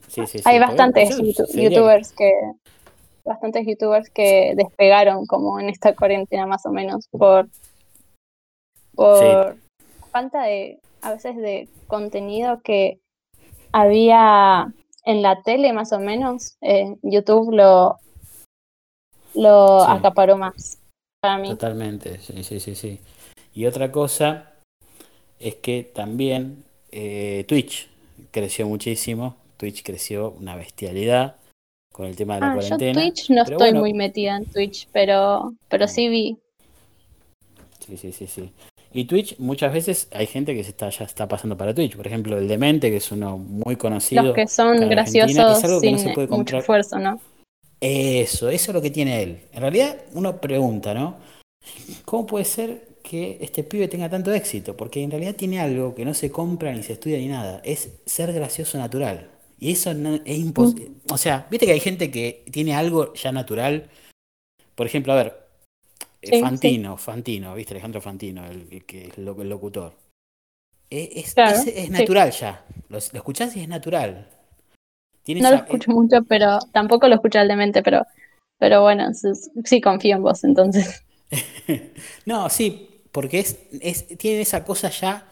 Sí, 0.08 0.26
sí, 0.26 0.40
Hay 0.44 0.58
bastantes 0.58 1.18
youtubers 1.52 2.12
que 2.12 2.32
bastantes 3.24 3.66
youtubers 3.66 4.08
que 4.08 4.54
despegaron 4.56 5.26
como 5.26 5.60
en 5.60 5.68
esta 5.68 5.94
cuarentena 5.94 6.46
más 6.46 6.64
o 6.64 6.70
menos 6.70 7.08
por 7.08 7.48
por 8.94 9.56
falta 10.10 10.44
de 10.44 10.80
a 11.02 11.12
veces 11.12 11.36
de 11.36 11.68
contenido 11.86 12.60
que 12.64 12.98
había 13.70 14.72
en 15.04 15.22
la 15.22 15.42
tele 15.42 15.74
más 15.74 15.92
o 15.92 16.00
menos 16.00 16.56
eh, 16.62 16.96
YouTube 17.02 17.52
lo 17.52 17.96
lo 19.38 19.82
acaparó 19.82 20.36
más 20.36 20.78
para 21.20 21.38
mí 21.38 21.48
totalmente 21.48 22.20
sí 22.20 22.42
sí 22.44 22.60
sí 22.60 22.74
sí 22.74 23.00
y 23.54 23.66
otra 23.66 23.90
cosa 23.90 24.52
es 25.38 25.56
que 25.56 25.82
también 25.82 26.64
eh, 26.90 27.44
Twitch 27.46 27.88
creció 28.30 28.66
muchísimo, 28.66 29.36
Twitch 29.56 29.82
creció 29.82 30.30
una 30.30 30.56
bestialidad 30.56 31.36
con 31.92 32.06
el 32.06 32.16
tema 32.16 32.34
de 32.34 32.40
la 32.40 32.50
ah, 32.50 32.54
cuarentena. 32.54 32.92
Yo 32.92 33.00
Twitch 33.00 33.30
no 33.30 33.42
estoy 33.42 33.72
muy 33.72 33.94
metida 33.94 34.36
en 34.36 34.46
Twitch, 34.46 34.88
pero, 34.92 35.54
pero 35.68 35.88
sí 35.88 36.08
vi. 36.08 36.36
Sí, 37.86 37.96
sí, 37.96 38.12
sí, 38.12 38.26
sí. 38.26 38.52
Y 38.92 39.04
Twitch, 39.04 39.38
muchas 39.38 39.72
veces 39.72 40.08
hay 40.12 40.26
gente 40.26 40.54
que 40.54 40.64
se 40.64 40.70
está, 40.70 40.88
ya 40.88 41.04
está 41.04 41.28
pasando 41.28 41.56
para 41.56 41.74
Twitch. 41.74 41.96
Por 41.96 42.06
ejemplo, 42.06 42.38
el 42.38 42.48
Demente, 42.48 42.90
que 42.90 42.96
es 42.96 43.12
uno 43.12 43.36
muy 43.36 43.76
conocido. 43.76 44.22
Los 44.22 44.34
que 44.34 44.46
son 44.46 44.88
graciosos 44.88 45.80
sin 45.80 45.98
mucho 46.30 46.58
esfuerzo, 46.58 46.98
¿no? 46.98 47.20
Eso, 47.80 48.48
eso 48.48 48.70
es 48.70 48.74
lo 48.74 48.82
que 48.82 48.90
tiene 48.90 49.22
él. 49.22 49.40
En 49.52 49.60
realidad, 49.60 49.96
uno 50.12 50.40
pregunta, 50.40 50.94
¿no? 50.94 51.16
¿Cómo 52.04 52.26
puede 52.26 52.44
ser 52.44 52.88
que 53.08 53.38
este 53.40 53.64
pibe 53.64 53.88
tenga 53.88 54.10
tanto 54.10 54.32
éxito, 54.32 54.76
porque 54.76 55.02
en 55.02 55.10
realidad 55.10 55.34
tiene 55.34 55.60
algo 55.60 55.94
que 55.94 56.04
no 56.04 56.12
se 56.12 56.30
compra 56.30 56.72
ni 56.72 56.82
se 56.82 56.92
estudia 56.92 57.16
ni 57.16 57.28
nada, 57.28 57.60
es 57.64 57.90
ser 58.04 58.32
gracioso 58.34 58.76
natural. 58.76 59.30
Y 59.58 59.72
eso 59.72 59.94
no, 59.94 60.16
es 60.24 60.38
imposible. 60.38 60.90
O 61.10 61.16
sea, 61.16 61.46
viste 61.50 61.66
que 61.66 61.72
hay 61.72 61.80
gente 61.80 62.10
que 62.10 62.44
tiene 62.52 62.74
algo 62.74 63.14
ya 63.14 63.32
natural. 63.32 63.88
Por 64.74 64.86
ejemplo, 64.86 65.14
a 65.14 65.16
ver, 65.16 65.48
eh, 66.20 66.40
Fantino, 66.40 66.96
Fantino, 66.96 67.54
viste, 67.54 67.72
Alejandro 67.72 68.00
Fantino, 68.00 68.46
el, 68.46 68.84
que 68.84 69.06
es 69.06 69.18
el, 69.18 69.24
locutor. 69.24 69.94
Es, 70.90 71.34
es, 71.36 71.90
natural 71.90 72.30
ya. 72.30 72.64
Lo, 72.88 72.98
lo, 72.98 73.18
escuchás 73.18 73.56
y 73.56 73.60
es 73.60 73.68
natural. 73.68 74.28
No 75.34 75.50
lo 75.50 75.56
escucho 75.56 75.90
mucho, 75.90 76.22
pero 76.24 76.58
tampoco 76.72 77.08
lo 77.08 77.16
escucho 77.16 77.38
al 77.38 77.48
demente, 77.48 77.82
pero, 77.82 78.06
pero 78.58 78.82
bueno, 78.82 79.10
sí 79.64 79.80
confío 79.80 80.16
en 80.16 80.22
vos 80.22 80.44
entonces. 80.44 81.04
no, 82.26 82.48
sí, 82.48 83.02
porque 83.12 83.40
es, 83.40 83.58
es, 83.80 84.06
tiene 84.18 84.40
esa 84.40 84.64
cosa 84.64 84.90
ya 84.90 85.26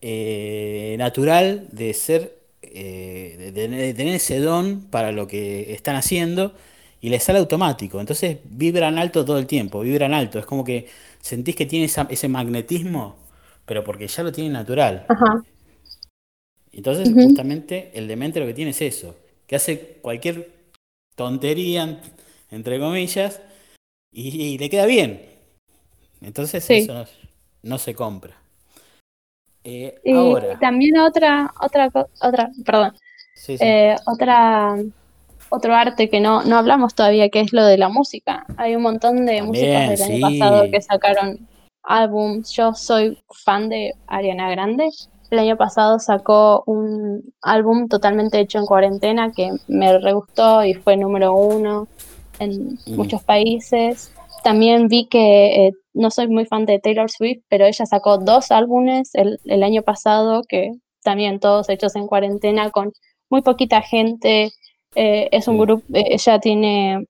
eh, 0.00 0.96
natural 0.98 1.68
de 1.70 1.94
ser, 1.94 2.36
eh, 2.62 3.52
de, 3.54 3.94
tener 3.94 4.14
ese 4.14 4.40
don 4.40 4.82
para 4.90 5.12
lo 5.12 5.26
que 5.26 5.72
están 5.72 5.96
haciendo 5.96 6.54
y 7.00 7.08
les 7.08 7.22
sale 7.22 7.38
automático. 7.38 8.00
Entonces 8.00 8.38
vibran 8.44 8.98
alto 8.98 9.24
todo 9.24 9.38
el 9.38 9.46
tiempo, 9.46 9.80
vibran 9.80 10.12
alto. 10.12 10.38
Es 10.38 10.46
como 10.46 10.64
que 10.64 10.88
sentís 11.20 11.56
que 11.56 11.66
tiene 11.66 11.86
ese 11.86 12.28
magnetismo, 12.28 13.16
pero 13.64 13.84
porque 13.84 14.08
ya 14.08 14.22
lo 14.22 14.32
tiene 14.32 14.50
natural. 14.50 15.06
Entonces, 16.72 17.12
justamente, 17.12 17.90
el 17.94 18.08
demente 18.08 18.40
lo 18.40 18.46
que 18.46 18.54
tiene 18.54 18.70
es 18.70 18.80
eso, 18.80 19.14
que 19.46 19.56
hace 19.56 19.98
cualquier 20.00 20.50
tontería, 21.14 22.00
entre 22.50 22.78
comillas, 22.78 23.40
y 24.10 24.58
le 24.58 24.68
queda 24.70 24.86
bien. 24.86 25.32
Entonces 26.22 26.68
eso 26.70 27.04
no, 27.62 27.78
se 27.78 27.94
compra. 27.94 28.34
Eh, 29.64 29.94
y 30.04 30.34
también 30.60 30.98
otra, 30.98 31.52
otra, 31.60 31.90
otra, 32.20 32.50
perdón, 32.64 32.94
eh, 33.48 33.96
otra, 34.06 34.76
otro 35.50 35.74
arte 35.74 36.08
que 36.08 36.20
no, 36.20 36.44
no 36.44 36.58
hablamos 36.58 36.94
todavía, 36.94 37.28
que 37.28 37.40
es 37.40 37.52
lo 37.52 37.64
de 37.64 37.78
la 37.78 37.88
música. 37.88 38.46
Hay 38.56 38.76
un 38.76 38.82
montón 38.82 39.26
de 39.26 39.42
músicos 39.42 39.88
del 39.88 40.02
año 40.02 40.20
pasado 40.20 40.70
que 40.70 40.80
sacaron 40.80 41.48
álbums. 41.82 42.52
Yo 42.52 42.74
soy 42.74 43.18
fan 43.44 43.68
de 43.68 43.94
Ariana 44.06 44.50
Grande. 44.50 44.88
El 45.32 45.38
año 45.38 45.56
pasado 45.56 45.98
sacó 45.98 46.62
un 46.66 47.32
álbum 47.40 47.88
totalmente 47.88 48.38
hecho 48.38 48.58
en 48.58 48.66
cuarentena 48.66 49.32
que 49.32 49.50
me 49.66 49.98
re 49.98 50.12
gustó 50.12 50.62
y 50.62 50.74
fue 50.74 50.98
número 50.98 51.34
uno 51.34 51.88
en 52.38 52.74
mm. 52.74 52.96
muchos 52.96 53.22
países. 53.22 54.12
También 54.44 54.88
vi 54.88 55.06
que 55.06 55.68
eh, 55.68 55.72
no 55.94 56.10
soy 56.10 56.28
muy 56.28 56.44
fan 56.44 56.66
de 56.66 56.80
Taylor 56.80 57.10
Swift, 57.10 57.44
pero 57.48 57.64
ella 57.64 57.86
sacó 57.86 58.18
dos 58.18 58.50
álbumes 58.50 59.12
el, 59.14 59.62
año 59.62 59.80
pasado, 59.80 60.42
que 60.46 60.72
también 61.02 61.40
todos 61.40 61.70
hechos 61.70 61.96
en 61.96 62.08
cuarentena 62.08 62.70
con 62.70 62.92
muy 63.30 63.40
poquita 63.40 63.80
gente. 63.80 64.50
Eh, 64.94 65.30
es 65.32 65.48
un 65.48 65.56
grupo, 65.56 65.82
eh, 65.94 66.08
ella 66.10 66.40
tiene 66.40 67.06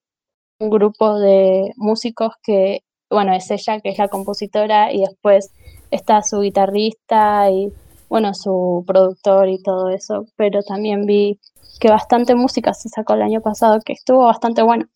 un 0.61 0.71
grupo 0.71 1.19
de 1.19 1.73
músicos 1.75 2.35
que, 2.41 2.85
bueno, 3.11 3.35
es 3.35 3.51
ella 3.51 3.81
que 3.81 3.89
es 3.89 3.99
la 3.99 4.07
compositora 4.07 4.93
y 4.93 5.01
después 5.01 5.51
está 5.91 6.23
su 6.23 6.39
guitarrista 6.39 7.51
y 7.51 7.73
bueno, 8.13 8.35
su 8.35 8.85
productor 8.87 9.49
y 9.49 9.63
todo 9.63 9.89
eso, 9.89 10.27
pero 10.37 10.63
también 10.63 11.07
vi 11.07 11.41
que 11.81 11.89
bastante 11.89 12.35
música 12.35 12.75
se 12.75 12.91
sacó 12.91 13.15
el 13.15 13.23
año 13.23 13.41
pasado, 13.41 13.81
que 13.81 13.95
estuvo 13.95 14.27
bastante 14.27 14.61
bueno. 14.61 14.87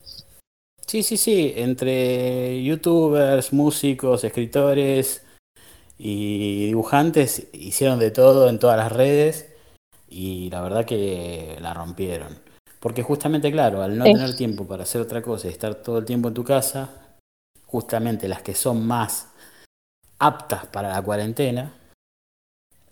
Sí, 0.87 1.03
sí, 1.03 1.17
sí, 1.17 1.55
entre 1.57 2.63
youtubers, 2.63 3.55
músicos, 3.55 4.23
escritores 4.23 5.25
y 5.97 6.67
dibujantes 6.67 7.49
hicieron 7.55 7.99
de 8.01 8.11
todo 8.11 8.51
en 8.51 8.59
todas 8.59 8.77
las 8.77 8.93
redes 8.93 9.51
y 10.11 10.51
la 10.51 10.61
verdad 10.61 10.85
que 10.85 11.57
la 11.63 11.73
rompieron. 11.73 12.39
Porque 12.81 13.03
justamente, 13.03 13.51
claro, 13.51 13.83
al 13.83 13.97
no 13.97 14.05
tener 14.05 14.37
tiempo 14.37 14.67
para 14.67 14.83
hacer 14.83 15.01
otra 15.01 15.23
cosa 15.23 15.49
y 15.49 15.53
estar 15.53 15.77
todo 15.77 15.97
el 15.97 16.05
tiempo 16.05 16.29
en 16.29 16.35
tu 16.35 16.45
casa, 16.45 16.91
justamente 17.65 18.29
las 18.29 18.43
que 18.43 18.55
son 18.55 18.87
más 18.87 19.29
aptas 20.19 20.67
para 20.67 20.91
la 20.91 21.01
cuarentena, 21.01 21.73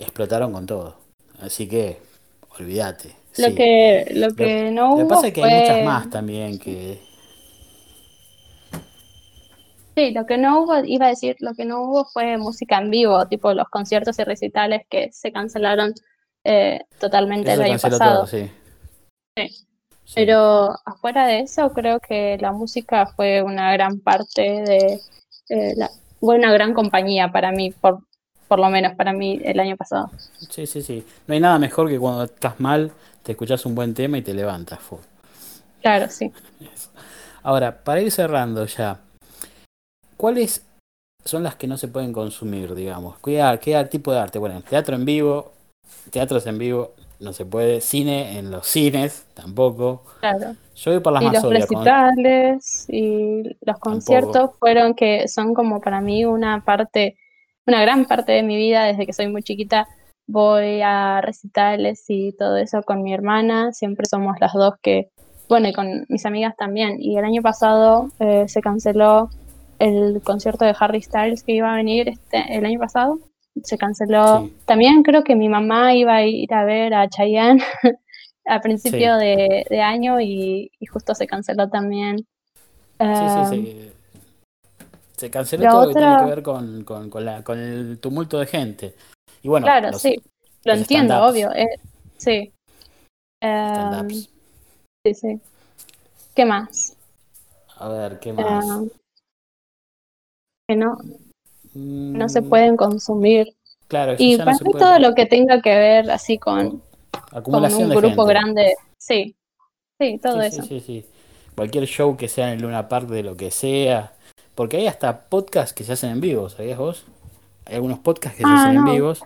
explotaron 0.04 0.52
con 0.52 0.66
todo. 0.66 0.96
Así 1.40 1.68
que, 1.68 1.98
olvídate. 2.58 3.16
Lo 3.36 3.54
que, 3.54 4.06
lo 4.14 4.34
que 4.34 4.70
no 4.70 4.94
hubo. 4.94 5.00
Lo 5.00 5.08
que 5.08 5.14
pasa 5.14 5.26
es 5.26 5.32
que 5.32 5.42
hay 5.42 5.60
muchas 5.60 5.84
más 5.84 6.10
también 6.10 6.58
que. 6.58 7.00
Sí, 9.96 10.10
lo 10.10 10.26
que 10.26 10.38
no 10.38 10.62
hubo, 10.62 10.84
iba 10.84 11.06
a 11.06 11.10
decir, 11.10 11.36
lo 11.38 11.54
que 11.54 11.64
no 11.64 11.82
hubo 11.82 12.04
fue 12.04 12.36
música 12.36 12.78
en 12.78 12.90
vivo, 12.90 13.26
tipo 13.28 13.52
los 13.54 13.68
conciertos 13.68 14.18
y 14.18 14.24
recitales 14.24 14.82
que 14.88 15.12
se 15.12 15.30
cancelaron 15.30 15.94
eh, 16.42 16.80
totalmente 16.98 17.52
el 17.52 17.62
año 17.62 17.78
pasado. 17.78 18.26
sí. 18.26 18.50
sí. 19.36 19.48
Pero 20.14 20.74
afuera 20.84 21.26
de 21.26 21.40
eso, 21.40 21.72
creo 21.72 21.98
que 21.98 22.36
la 22.40 22.52
música 22.52 23.06
fue 23.06 23.42
una 23.42 23.72
gran 23.72 24.00
parte 24.00 24.42
de, 24.42 25.00
eh, 25.48 25.74
la, 25.76 25.90
fue 26.20 26.36
una 26.36 26.52
gran 26.52 26.74
compañía 26.74 27.30
para 27.32 27.52
mí, 27.52 27.70
por, 27.70 28.00
por 28.48 28.58
lo 28.58 28.68
menos 28.68 28.94
para 28.94 29.12
mí 29.12 29.40
el 29.44 29.58
año 29.60 29.76
pasado. 29.76 30.10
Sí, 30.50 30.66
sí, 30.66 30.82
sí. 30.82 31.04
No 31.26 31.34
hay 31.34 31.40
nada 31.40 31.58
mejor 31.58 31.88
que 31.88 31.98
cuando 31.98 32.24
estás 32.24 32.60
mal, 32.60 32.92
te 33.22 33.32
escuchas 33.32 33.64
un 33.66 33.74
buen 33.74 33.94
tema 33.94 34.18
y 34.18 34.22
te 34.22 34.34
levantas. 34.34 34.78
Claro, 35.82 36.08
sí. 36.08 36.32
Ahora, 37.42 37.82
para 37.82 38.00
ir 38.00 38.10
cerrando 38.10 38.64
ya, 38.66 39.00
¿cuáles 40.16 40.64
son 41.24 41.42
las 41.42 41.56
que 41.56 41.66
no 41.66 41.76
se 41.76 41.88
pueden 41.88 42.12
consumir, 42.12 42.74
digamos? 42.74 43.18
¿Qué, 43.24 43.58
qué 43.60 43.84
tipo 43.90 44.12
de 44.12 44.18
arte? 44.18 44.38
Bueno, 44.38 44.62
teatro 44.62 44.96
en 44.96 45.04
vivo, 45.04 45.52
teatros 46.10 46.46
en 46.46 46.58
vivo, 46.58 46.94
no 47.20 47.32
se 47.32 47.44
puede. 47.44 47.80
Cine 47.80 48.38
en 48.38 48.50
los 48.50 48.66
cines, 48.66 49.26
tampoco. 49.34 50.04
Claro. 50.20 50.54
Yo 50.74 50.92
voy 50.92 51.00
por 51.00 51.12
las 51.12 51.22
y 51.22 51.26
los 51.30 51.42
recitales 51.42 52.86
y 52.88 53.56
los 53.60 53.78
conciertos 53.78 54.50
fueron 54.58 54.94
que 54.94 55.28
son 55.28 55.54
como 55.54 55.80
para 55.80 56.00
mí 56.00 56.24
una 56.24 56.64
parte, 56.64 57.16
una 57.66 57.80
gran 57.82 58.04
parte 58.04 58.32
de 58.32 58.42
mi 58.42 58.56
vida 58.56 58.84
desde 58.84 59.06
que 59.06 59.12
soy 59.12 59.28
muy 59.28 59.42
chiquita. 59.42 59.88
Voy 60.26 60.80
a 60.82 61.20
recitales 61.20 62.04
y 62.08 62.32
todo 62.32 62.56
eso 62.56 62.82
con 62.82 63.02
mi 63.02 63.12
hermana. 63.12 63.72
Siempre 63.72 64.06
somos 64.06 64.36
las 64.40 64.52
dos 64.52 64.74
que, 64.82 65.10
bueno, 65.48 65.68
y 65.68 65.72
con 65.72 66.06
mis 66.08 66.24
amigas 66.26 66.54
también. 66.56 66.96
Y 67.00 67.18
el 67.18 67.24
año 67.24 67.42
pasado 67.42 68.10
eh, 68.20 68.44
se 68.48 68.60
canceló 68.60 69.30
el 69.78 70.22
concierto 70.22 70.64
de 70.64 70.74
Harry 70.78 71.02
Styles 71.02 71.42
que 71.42 71.52
iba 71.52 71.72
a 71.72 71.76
venir 71.76 72.08
este, 72.08 72.56
el 72.56 72.64
año 72.64 72.78
pasado 72.78 73.18
se 73.62 73.78
canceló. 73.78 74.50
También 74.64 75.02
creo 75.02 75.22
que 75.22 75.36
mi 75.36 75.48
mamá 75.48 75.94
iba 75.94 76.16
a 76.16 76.26
ir 76.26 76.52
a 76.52 76.64
ver 76.64 76.94
a 76.94 77.08
Chayanne 77.08 77.62
a 78.46 78.60
principio 78.60 79.16
de, 79.16 79.80
año 79.80 80.20
y, 80.20 80.70
justo 80.90 81.14
se 81.14 81.26
canceló 81.26 81.68
también. 81.68 82.26
sí, 82.98 83.06
sí, 83.50 83.50
sí. 83.50 83.93
Se 85.16 85.30
canceló 85.30 85.70
todo 85.70 85.82
lo 85.82 85.88
que 85.88 85.94
tiene 85.94 86.16
que 86.18 86.24
ver 86.24 86.42
con, 86.42 86.84
con, 86.84 87.24
la, 87.24 87.44
con 87.44 87.58
el 87.58 87.98
tumulto 88.00 88.38
de 88.38 88.46
gente. 88.46 88.94
Y 89.42 89.48
bueno, 89.48 89.64
claro, 89.64 89.92
sí, 89.92 90.20
lo 90.64 90.72
entiendo, 90.72 91.24
obvio. 91.24 91.52
Eh, 91.52 91.78
sí. 92.16 92.52
Em, 93.40 94.08
sí, 94.08 95.14
sí. 95.14 95.40
¿Qué 96.34 96.44
más? 96.44 96.96
A 97.76 97.88
ver, 97.88 98.18
¿qué 98.18 98.32
más? 98.32 98.64
Em, 98.64 98.90
que 100.68 100.76
no, 100.76 100.96
no 101.74 102.28
se 102.28 102.40
mm. 102.40 102.48
pueden 102.48 102.76
consumir. 102.76 103.54
Claro, 103.88 104.14
y 104.18 104.38
para 104.38 104.52
mí 104.52 104.72
todo 104.72 104.98
lo 104.98 105.14
que 105.14 105.26
tenga 105.26 105.60
que 105.60 105.76
ver 105.76 106.10
así 106.10 106.38
con, 106.38 106.82
un 107.44 107.90
grupo 107.90 108.24
grande, 108.24 108.74
sí, 108.98 109.36
sí, 110.00 110.18
todo 110.22 110.40
eso. 110.40 110.62
Sí, 110.62 110.80
sí, 110.80 111.04
Cualquier 111.54 111.86
show 111.86 112.16
que 112.16 112.26
sea 112.28 112.52
en 112.52 112.62
Luna 112.62 112.88
Park 112.88 113.08
de 113.08 113.22
lo 113.22 113.36
que 113.36 113.50
sea, 113.50 114.14
porque 114.54 114.76
hay 114.78 114.86
hasta 114.86 115.26
podcasts 115.26 115.74
que 115.74 115.84
se 115.84 115.92
hacen 115.92 116.10
en 116.10 116.20
vivo, 116.20 116.48
¿sabías 116.48 116.78
vos? 116.78 117.04
Hay 117.64 117.76
algunos 117.76 117.98
podcasts 117.98 118.38
que 118.38 118.44
se 118.44 118.50
ah, 118.50 118.62
hacen 118.62 118.76
en 118.76 118.84
vivos. 118.84 119.22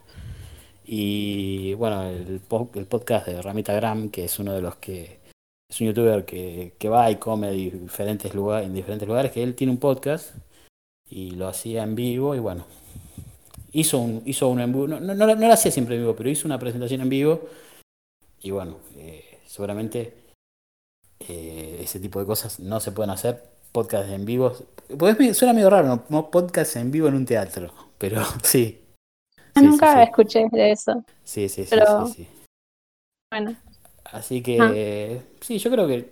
Y 0.84 1.74
bueno, 1.74 2.04
el, 2.04 2.40
el 2.74 2.86
podcast 2.86 3.26
de 3.26 3.42
Ramita 3.42 3.74
Gram, 3.74 4.08
que 4.10 4.24
es 4.24 4.38
uno 4.38 4.52
de 4.52 4.62
los 4.62 4.76
que 4.76 5.18
es 5.68 5.80
un 5.80 5.88
youtuber 5.88 6.24
que, 6.24 6.74
que 6.78 6.88
va 6.88 7.10
y 7.10 7.16
come 7.16 7.50
diferentes 7.50 8.34
lugares, 8.34 8.66
en 8.66 8.74
diferentes 8.74 9.06
lugares, 9.06 9.32
que 9.32 9.42
él 9.42 9.54
tiene 9.54 9.72
un 9.72 9.78
podcast 9.78 10.34
y 11.10 11.32
lo 11.32 11.46
hacía 11.46 11.82
en 11.82 11.94
vivo 11.94 12.34
y 12.34 12.38
bueno, 12.38 12.64
hizo 13.72 13.98
un, 13.98 14.22
hizo 14.24 14.48
uno 14.48 14.62
en 14.62 14.72
vivo, 14.72 14.88
no, 14.88 15.00
no, 15.00 15.14
no, 15.14 15.34
lo 15.34 15.52
hacía 15.52 15.70
siempre 15.70 15.96
en 15.96 16.02
vivo, 16.02 16.16
pero 16.16 16.30
hizo 16.30 16.48
una 16.48 16.58
presentación 16.58 17.02
en 17.02 17.08
vivo 17.08 17.48
y 18.40 18.50
bueno, 18.50 18.78
eh, 18.96 19.40
seguramente 19.46 20.14
eh, 21.20 21.80
ese 21.82 22.00
tipo 22.00 22.18
de 22.18 22.26
cosas 22.26 22.60
no 22.60 22.80
se 22.80 22.92
pueden 22.92 23.10
hacer, 23.10 23.44
podcasts 23.72 24.10
en 24.12 24.24
vivo, 24.24 24.52
pues 24.98 25.36
suena 25.36 25.52
medio 25.52 25.70
raro, 25.70 26.04
¿no? 26.08 26.30
podcast 26.30 26.76
en 26.76 26.90
vivo 26.90 27.08
en 27.08 27.14
un 27.14 27.26
teatro, 27.26 27.72
pero 27.98 28.22
sí. 28.42 28.80
Nunca 29.54 30.02
escuché 30.02 30.46
de 30.50 30.72
eso. 30.72 31.04
Sí, 31.24 31.48
sí, 31.48 31.64
sí, 31.64 31.76
sí, 32.14 32.28
Bueno. 33.32 33.56
Así 34.04 34.42
que, 34.42 34.58
ah. 34.60 35.22
sí, 35.40 35.58
yo 35.58 35.70
creo 35.70 35.86
que 35.86 36.08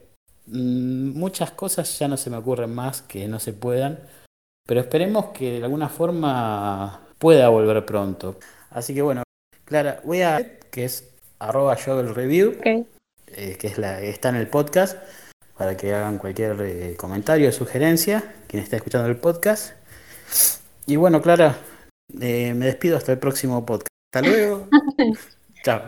mm, 0.47 1.19
muchas 1.19 1.53
cosas 1.53 1.99
ya 1.99 2.09
no 2.09 2.16
se 2.16 2.29
me 2.29 2.37
ocurren 2.37 2.75
más 2.75 3.03
que 3.03 3.29
no 3.29 3.38
se 3.38 3.53
puedan. 3.53 4.01
Pero 4.66 4.81
esperemos 4.81 5.27
que 5.27 5.59
de 5.59 5.64
alguna 5.64 5.88
forma 5.88 7.01
pueda 7.19 7.49
volver 7.49 7.87
pronto. 7.87 8.38
Así 8.71 8.95
que 8.95 9.03
bueno, 9.03 9.23
Clara, 9.64 10.01
voy 10.05 10.23
a 10.23 10.59
que 10.71 10.85
es 10.85 11.14
arroba 11.38 11.77
review, 11.77 12.57
eh, 12.64 13.57
que 13.59 13.66
es 13.66 13.79
la 13.79 14.01
está 14.01 14.29
en 14.31 14.37
el 14.37 14.49
podcast, 14.49 14.99
para 15.57 15.77
que 15.77 15.95
hagan 15.95 16.19
cualquier 16.19 16.61
eh, 16.61 16.97
comentario 16.97 17.49
o 17.49 17.53
sugerencia, 17.53 18.35
quien 18.47 18.62
está 18.62 18.77
escuchando 18.77 19.09
el 19.09 19.16
podcast. 19.16 19.73
Y 20.87 20.97
bueno, 20.97 21.23
Clara, 21.23 21.57
eh, 22.21 22.55
me 22.55 22.66
despido 22.66 22.97
hasta 22.97 23.12
el 23.12 23.19
próximo 23.19 23.64
podcast. 23.64 23.88
Hasta 24.12 24.29
luego. 24.29 24.69
Chao. 25.64 25.83